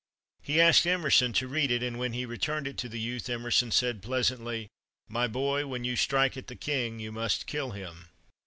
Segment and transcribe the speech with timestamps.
[0.41, 3.69] He asked Emerson to read it, and when he returned it to the youth, Emerson
[3.69, 4.67] said, pleasantly,
[5.07, 8.09] "My boy, when you strike at the king, you must kill him."